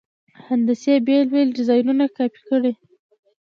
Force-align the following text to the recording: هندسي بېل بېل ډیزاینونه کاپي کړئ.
هندسي 0.47 0.93
بېل 1.07 1.23
بېل 1.31 1.47
ډیزاینونه 1.57 2.05
کاپي 2.17 2.41
کړئ. 2.49 2.73